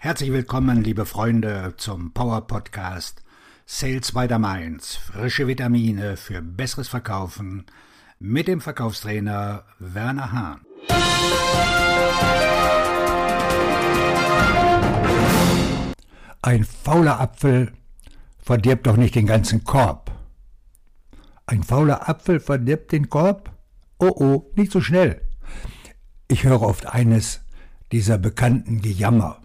[0.00, 3.24] Herzlich willkommen, liebe Freunde, zum Power Podcast
[3.66, 4.94] Sales by the Mainz.
[4.94, 7.66] Frische Vitamine für besseres Verkaufen
[8.20, 10.60] mit dem Verkaufstrainer Werner Hahn.
[16.42, 17.72] Ein fauler Apfel
[18.38, 20.12] verdirbt doch nicht den ganzen Korb.
[21.44, 23.50] Ein fauler Apfel verdirbt den Korb?
[23.98, 25.22] Oh oh, nicht so schnell.
[26.28, 27.40] Ich höre oft eines
[27.90, 29.42] dieser bekannten Gejammer.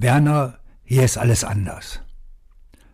[0.00, 2.00] Werner, hier ist alles anders.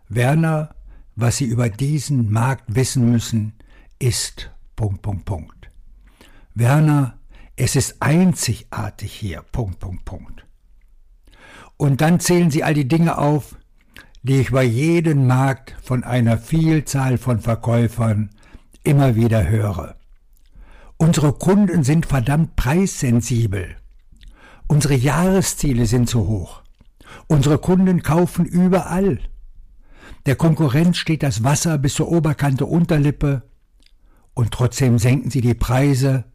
[0.09, 0.73] Werner,
[1.15, 3.53] was Sie über diesen Markt wissen müssen,
[3.99, 5.69] ist Punkt, Punkt, Punkt.
[6.55, 7.19] Werner,
[7.55, 10.47] es ist einzigartig hier, Punkt, Punkt, Punkt.
[11.77, 13.55] Und dann zählen Sie all die Dinge auf,
[14.23, 18.31] die ich bei jedem Markt von einer Vielzahl von Verkäufern
[18.83, 19.95] immer wieder höre.
[20.97, 23.75] Unsere Kunden sind verdammt preissensibel.
[24.65, 26.64] Unsere Jahresziele sind zu hoch.
[27.27, 29.19] Unsere Kunden kaufen überall.
[30.25, 33.43] Der Konkurrenz steht das Wasser bis zur Oberkante Unterlippe
[34.33, 36.25] und trotzdem senken sie die Preise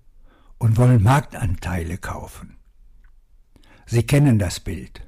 [0.59, 2.57] und wollen Marktanteile kaufen.
[3.87, 5.03] Sie kennen das Bild.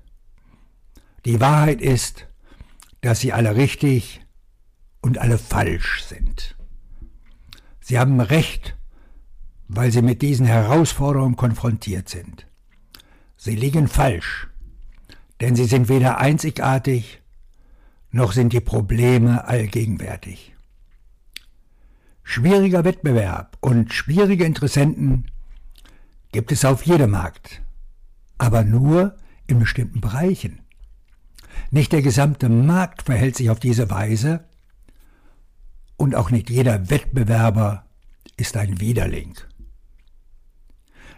[1.25, 2.27] Die Wahrheit ist,
[3.01, 4.21] dass sie alle richtig
[5.01, 6.57] und alle falsch sind.
[7.81, 8.77] Sie haben recht,
[9.69, 12.47] weil sie mit diesen Herausforderungen konfrontiert sind.
[13.37, 14.49] Sie liegen falsch,
[15.43, 17.21] denn sie sind weder einzigartig,
[18.13, 20.55] noch sind die Probleme allgegenwärtig.
[22.23, 25.27] Schwieriger Wettbewerb und schwierige Interessenten
[26.31, 27.61] gibt es auf jedem Markt,
[28.39, 29.17] aber nur
[29.49, 30.61] in bestimmten Bereichen.
[31.73, 34.45] Nicht der gesamte Markt verhält sich auf diese Weise
[35.97, 37.85] und auch nicht jeder Wettbewerber
[38.37, 39.35] ist ein Widerling.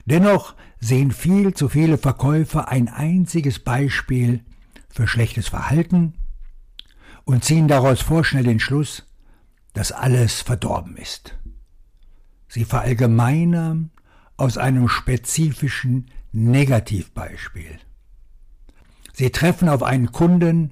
[0.07, 4.45] Dennoch sehen viel zu viele Verkäufer ein einziges Beispiel
[4.91, 6.15] für schlechtes Verhalten
[7.25, 9.07] und ziehen daraus vorschnell den Schluss,
[9.73, 11.37] dass alles verdorben ist.
[12.49, 13.91] Sie verallgemeinern
[14.37, 17.79] aus einem spezifischen Negativbeispiel.
[19.13, 20.71] Sie treffen auf einen Kunden,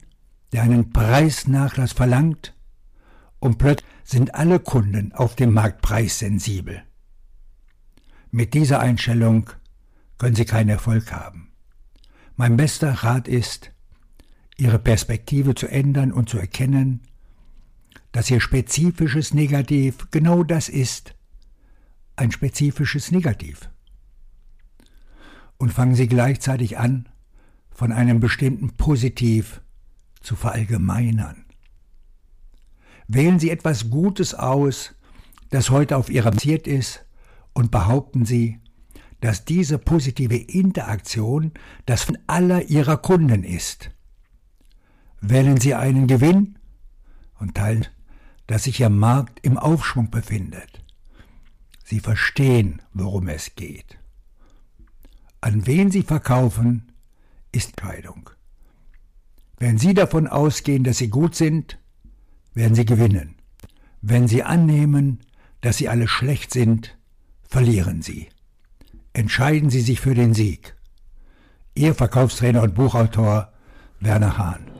[0.53, 2.55] der einen Preisnachlass verlangt,
[3.39, 6.83] und plötzlich sind alle Kunden auf dem Markt preissensibel.
[8.35, 9.51] Mit dieser Einstellung
[10.17, 11.53] können Sie keinen Erfolg haben.
[12.35, 13.73] Mein bester Rat ist,
[14.57, 17.03] Ihre Perspektive zu ändern und zu erkennen,
[18.11, 21.15] dass Ihr spezifisches Negativ genau das ist,
[22.17, 23.69] ein spezifisches Negativ.
[25.59, 27.11] Und fangen Sie gleichzeitig an,
[27.71, 29.61] von einem bestimmten Positiv
[30.23, 31.45] zu verallgemeinern.
[33.09, 34.95] Wählen Sie etwas Gutes aus,
[35.51, 37.05] das heute auf Ihrem Ziel ist,
[37.55, 38.61] und behaupten Sie,
[39.21, 41.53] dass diese positive Interaktion
[41.87, 43.91] das von aller Ihrer Kunden ist.
[45.21, 46.59] Wählen Sie einen Gewinn
[47.39, 47.87] und teilen,
[48.49, 50.85] dass sich Ihr Markt im Aufschwung befindet.
[51.85, 53.99] Sie verstehen, worum es geht.
[55.41, 56.93] An wen Sie verkaufen,
[57.53, 58.31] ist Kleidung.
[59.59, 61.79] Wenn Sie davon ausgehen, dass Sie gut sind,
[62.55, 63.37] werden Sie gewinnen.
[64.01, 65.21] Wenn Sie annehmen,
[65.61, 66.97] dass Sie alle schlecht sind,
[67.53, 68.29] verlieren Sie.
[69.13, 70.75] Entscheiden Sie sich für den Sieg.
[71.75, 73.53] Ihr Verkaufstrainer und Buchautor
[74.01, 74.72] Werner Hahn.